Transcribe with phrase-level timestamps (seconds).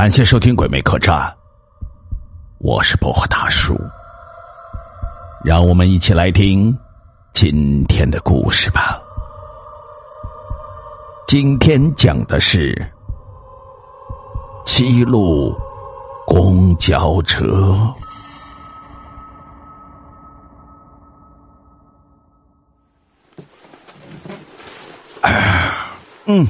[0.00, 1.14] 感谢收听《鬼魅客栈》，
[2.56, 3.78] 我是薄荷大叔。
[5.44, 6.74] 让我们一起来听
[7.34, 8.98] 今天的故事吧。
[11.26, 12.74] 今天讲的是
[14.64, 15.54] 七路
[16.26, 17.94] 公交车。
[26.24, 26.46] 嗯，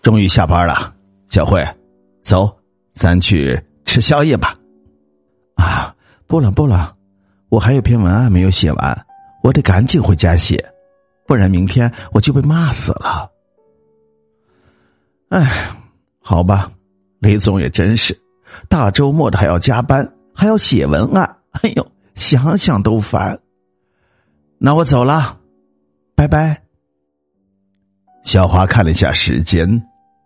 [0.00, 0.90] 终于下班了，
[1.28, 1.62] 小慧，
[2.26, 2.52] 走，
[2.90, 4.52] 咱去吃宵夜吧。
[5.54, 5.94] 啊，
[6.26, 6.96] 不了不了，
[7.50, 9.06] 我还有篇文案没有写完，
[9.44, 10.72] 我得赶紧回家写，
[11.24, 13.30] 不然明天我就被骂死了。
[15.28, 15.70] 哎，
[16.18, 16.68] 好吧，
[17.20, 18.20] 雷总也真是，
[18.68, 23.38] 大周末的还要加班，还要写文案，哎呦，想想都烦。
[24.58, 25.38] 那我走了，
[26.16, 26.60] 拜拜。
[28.24, 29.80] 小华看了一下时间，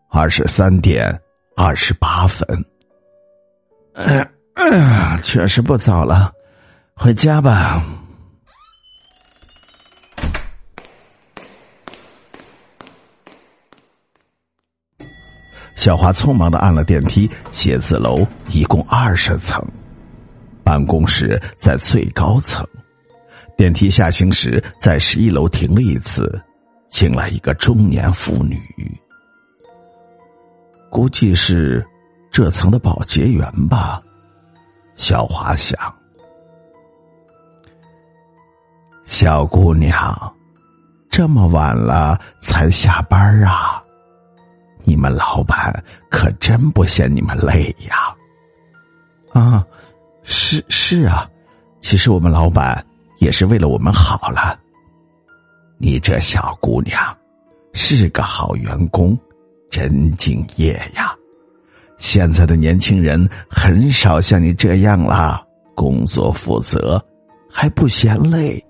[0.08, 1.20] 二十三点
[1.62, 2.42] 二十八分。
[3.92, 6.32] 嗯嗯，确实不早了，
[6.94, 7.84] 回家吧。
[15.76, 19.62] 小华匆忙的按了电梯，写字楼一共二十层，
[20.64, 22.66] 办公室在最高层。
[23.58, 26.42] 电梯下行时，在十一楼停了一次。
[26.88, 28.58] 进来一个中年妇女，
[30.90, 31.86] 估计是
[32.30, 34.02] 这层的保洁员吧。
[34.96, 35.78] 小华想，
[39.04, 40.34] 小姑娘，
[41.08, 43.82] 这么晚了才下班啊？
[44.82, 45.72] 你们老板
[46.10, 48.14] 可真不嫌你们累呀？
[49.32, 49.64] 啊，
[50.22, 51.26] 是是啊，
[51.80, 52.84] 其实我们老板
[53.18, 54.58] 也是为了我们好了。
[55.78, 57.16] 你这小姑娘
[57.72, 59.16] 是个好员工，
[59.70, 61.14] 真敬业呀！
[61.96, 67.02] 现在的年轻人很少像你这样了，工作负责
[67.50, 68.62] 还不嫌累。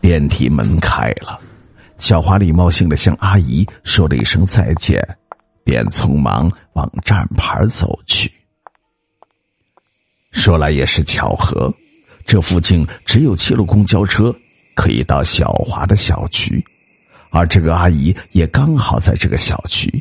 [0.00, 1.40] 电梯门开了，
[1.98, 5.02] 小华礼貌性的向阿姨说了一声再见，
[5.64, 8.30] 便匆忙往站牌走去。
[10.30, 11.72] 说来也是巧合。
[12.26, 14.34] 这附近只有七路公交车
[14.74, 16.64] 可以到小华的小区，
[17.34, 19.92] 而这个阿姨也刚好在这个小区，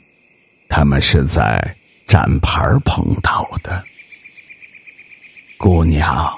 [0.70, 3.84] 他们是在站牌碰到的。
[5.58, 6.32] 姑娘，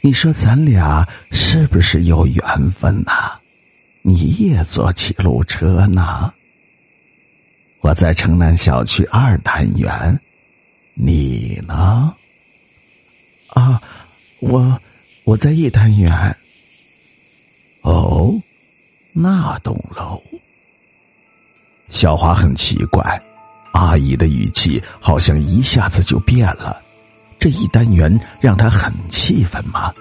[0.00, 3.32] 你说咱俩是不是有缘分呐？
[4.02, 6.32] 你也坐七路车呢？
[7.80, 10.16] 我在城南小区二单元，
[10.94, 12.14] 你呢？
[13.48, 13.82] 啊，
[14.38, 14.80] 我。
[15.24, 16.36] 我在一单元。
[17.82, 18.34] 哦，
[19.12, 20.22] 那栋楼。
[21.88, 23.22] 小华很奇怪，
[23.72, 26.80] 阿姨的语气好像一下子就变了。
[27.38, 29.92] 这一单元让他很气愤吗？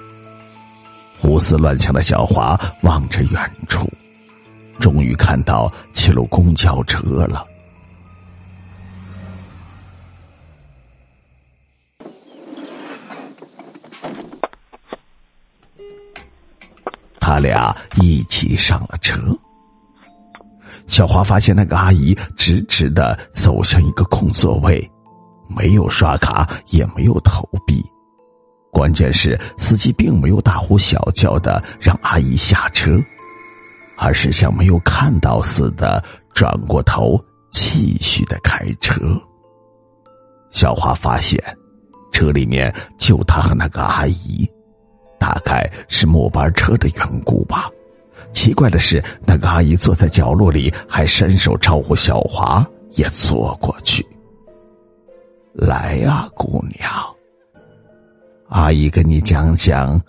[1.20, 3.88] 胡思乱想的小华望着远处，
[4.80, 7.46] 终于看到七路公交车了。
[17.22, 19.18] 他俩一起上了车。
[20.88, 24.92] 小华发现那个阿姨直直的走向一个空座位，
[25.48, 27.82] 没有刷卡，也没有投币。
[28.72, 33.00] 关键是司机并没有大呼小叫的让阿姨下车，
[33.98, 38.96] 而是像没有看到似的转过头继续的开车。
[40.50, 41.42] 小华发现，
[42.12, 44.50] 车里面就他和那个阿姨。
[45.22, 47.70] 大概是末班车的缘故吧。
[48.34, 54.04] 奇怪的是，那个阿姨坐在角落里，还伸手招呼小华也坐过去。
[55.54, 56.92] 来呀，姑娘，
[58.50, 60.02] 阿姨跟你讲讲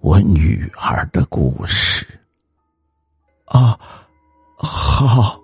[0.00, 2.04] 我女儿的故事。
[3.44, 3.78] 啊，
[4.56, 5.38] 好。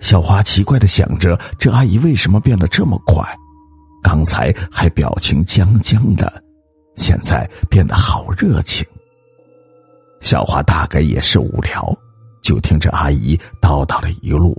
[0.00, 3.22] 小华奇怪的想着，这阿姨为什么变得这么快？
[4.02, 6.41] 刚才还表情僵僵的。
[6.96, 8.86] 现在变得好热情。
[10.20, 11.96] 小华大概也是无聊，
[12.42, 14.56] 就听着阿姨叨叨了一路，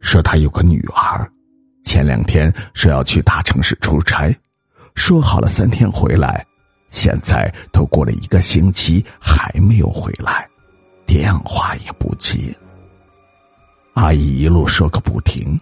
[0.00, 1.26] 说她有个女儿，
[1.84, 4.36] 前两天说要去大城市出差，
[4.94, 6.44] 说好了三天回来，
[6.90, 10.46] 现在都过了一个星期还没有回来，
[11.06, 12.54] 电话也不接。
[13.94, 15.58] 阿姨一路说个不停，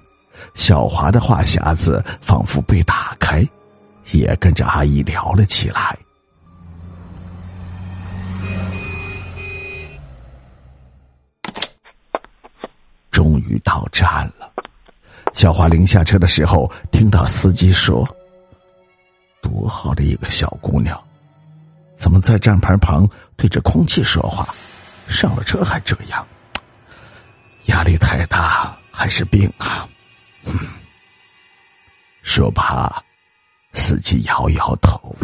[0.55, 3.45] 小华的话匣子仿佛被打开。
[4.13, 5.99] 也跟着阿姨聊了起来。
[13.11, 14.53] 终于到站了，
[15.33, 18.09] 小华临下车的时候，听到司机说
[19.43, 20.97] ：“多好的一个小姑娘，
[21.97, 24.49] 怎么在站牌旁对着空气说话？
[25.09, 26.25] 上了车还这样，
[27.65, 29.89] 压力太大还是病啊？”，
[32.23, 33.03] 说罢，
[33.89, 35.17] 自己摇摇头。